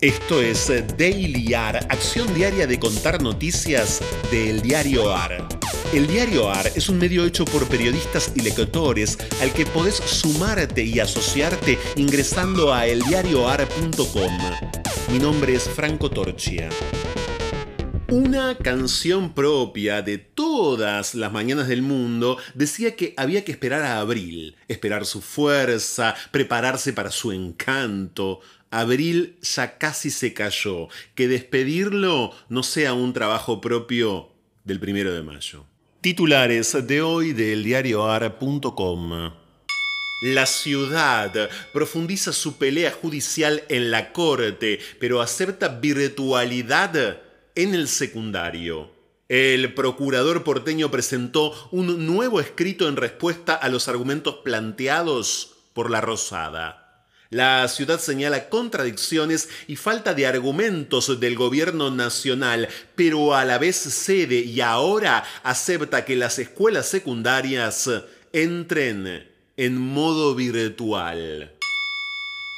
[0.00, 4.00] Esto es Daily AR, acción diaria de contar noticias
[4.30, 5.46] del diario AR.
[5.92, 10.82] El diario AR es un medio hecho por periodistas y lectores al que podés sumarte
[10.82, 14.38] y asociarte ingresando a eldiarioar.com.
[15.12, 16.70] Mi nombre es Franco Torchia.
[18.10, 24.00] Una canción propia de todas las mañanas del mundo decía que había que esperar a
[24.00, 28.40] abril, esperar su fuerza, prepararse para su encanto.
[28.72, 34.32] Abril ya casi se cayó, que despedirlo no sea un trabajo propio
[34.64, 35.66] del primero de mayo.
[36.00, 39.32] Titulares de hoy del diarioar.com.
[40.22, 48.90] La ciudad profundiza su pelea judicial en la corte, pero acepta virtualidad en el secundario.
[49.28, 56.00] El procurador porteño presentó un nuevo escrito en respuesta a los argumentos planteados por la
[56.00, 57.06] Rosada.
[57.30, 63.76] La ciudad señala contradicciones y falta de argumentos del gobierno nacional, pero a la vez
[63.76, 67.88] cede y ahora acepta que las escuelas secundarias
[68.32, 71.52] entren en modo virtual.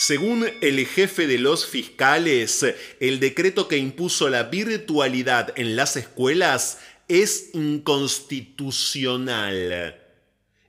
[0.00, 2.64] Según el jefe de los fiscales,
[3.00, 10.00] el decreto que impuso la virtualidad en las escuelas es inconstitucional.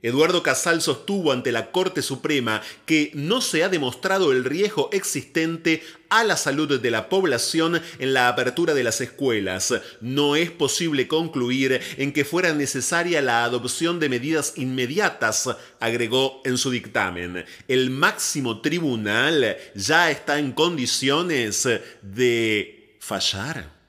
[0.02, 5.82] Eduardo Casal sostuvo ante la Corte Suprema que no se ha demostrado el riesgo existente
[6.08, 9.74] a la salud de la población en la apertura de las escuelas.
[10.00, 16.56] No es posible concluir en que fuera necesaria la adopción de medidas inmediatas, agregó en
[16.56, 17.44] su dictamen.
[17.68, 21.68] El máximo tribunal ya está en condiciones
[22.02, 23.79] de fallar.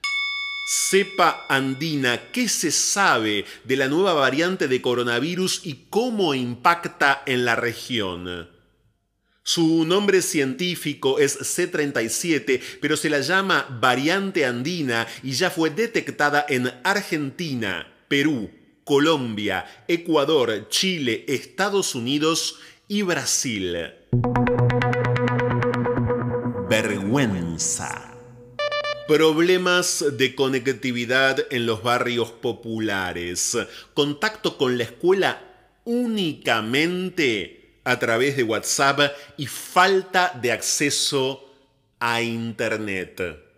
[0.74, 7.44] Cepa andina, ¿qué se sabe de la nueva variante de coronavirus y cómo impacta en
[7.44, 8.50] la región?
[9.44, 16.46] Su nombre científico es C37, pero se la llama variante andina y ya fue detectada
[16.48, 18.50] en Argentina, Perú,
[18.86, 23.76] Colombia, Ecuador, Chile, Estados Unidos y Brasil.
[26.70, 28.11] Vergüenza.
[29.08, 33.58] Problemas de conectividad en los barrios populares.
[33.94, 35.42] Contacto con la escuela
[35.84, 41.52] únicamente a través de WhatsApp y falta de acceso
[42.00, 43.51] a Internet.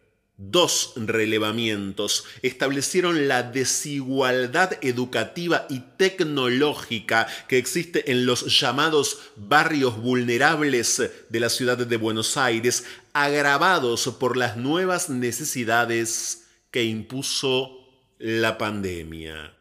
[0.50, 11.02] Dos relevamientos establecieron la desigualdad educativa y tecnológica que existe en los llamados barrios vulnerables
[11.30, 12.84] de la ciudad de Buenos Aires,
[13.14, 17.80] agravados por las nuevas necesidades que impuso
[18.20, 19.56] la pandemia.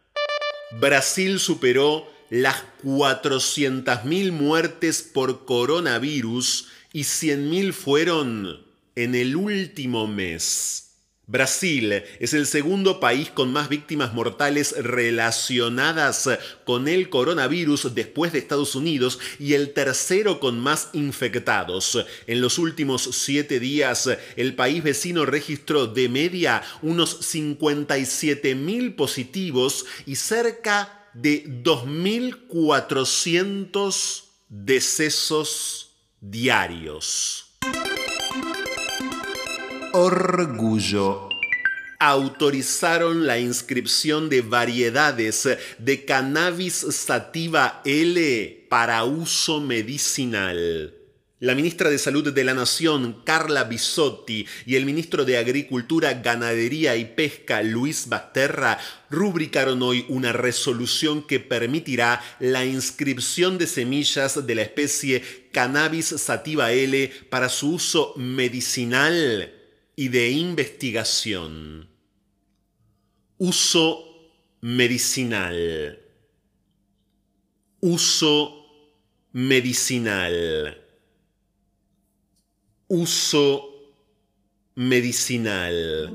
[0.80, 10.88] Brasil superó las 400.000 muertes por coronavirus y 100.000 fueron en el último mes.
[11.28, 16.28] Brasil es el segundo país con más víctimas mortales relacionadas
[16.64, 22.04] con el coronavirus después de Estados Unidos y el tercero con más infectados.
[22.26, 29.86] En los últimos siete días, el país vecino registró de media unos 57 mil positivos
[30.06, 37.51] y cerca de 2.400 decesos diarios.
[39.94, 41.28] Orgullo.
[42.00, 45.46] Autorizaron la inscripción de variedades
[45.78, 50.94] de cannabis sativa L para uso medicinal.
[51.40, 56.96] La ministra de Salud de la Nación, Carla Bisotti, y el ministro de Agricultura, Ganadería
[56.96, 58.78] y Pesca, Luis Basterra,
[59.10, 66.72] rubricaron hoy una resolución que permitirá la inscripción de semillas de la especie Cannabis sativa
[66.72, 69.58] L para su uso medicinal
[69.96, 71.88] y de investigación.
[73.38, 74.04] Uso
[74.60, 75.98] medicinal.
[77.80, 78.66] Uso
[79.32, 80.78] medicinal.
[82.88, 83.68] Uso
[84.76, 86.12] medicinal.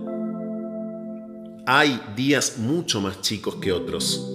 [1.66, 4.34] Hay días mucho más chicos que otros.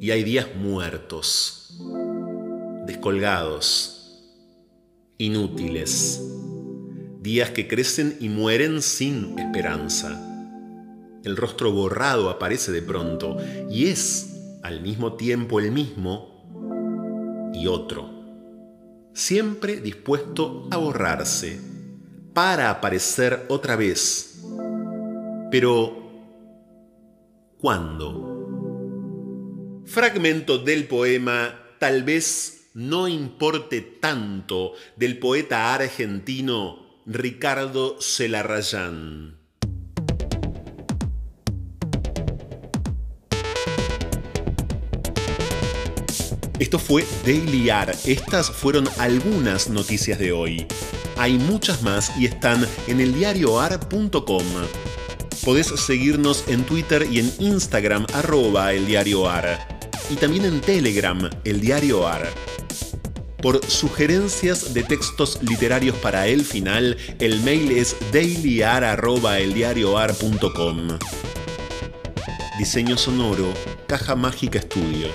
[0.00, 1.76] Y hay días muertos,
[2.86, 4.22] descolgados,
[5.18, 6.37] inútiles
[7.20, 10.24] días que crecen y mueren sin esperanza.
[11.24, 13.36] El rostro borrado aparece de pronto
[13.70, 18.10] y es al mismo tiempo el mismo y otro,
[19.12, 21.60] siempre dispuesto a borrarse
[22.34, 24.42] para aparecer otra vez.
[25.50, 26.10] Pero,
[27.58, 28.36] ¿cuándo?
[29.86, 39.38] Fragmento del poema Tal vez no importe tanto del poeta argentino Ricardo Celarrayán.
[46.58, 47.94] Esto fue Daily AR.
[48.04, 50.66] Estas fueron algunas noticias de hoy.
[51.16, 54.44] Hay muchas más y están en eldiarioar.com.
[55.46, 59.66] Podés seguirnos en Twitter y en Instagram arroba eldiarioar.
[60.10, 62.28] Y también en Telegram, el diario AR.
[63.40, 70.88] Por sugerencias de textos literarios para el final, el mail es dailyar.eldiarioar.com.
[72.58, 73.54] Diseño sonoro,
[73.86, 75.06] Caja Mágica Estudio.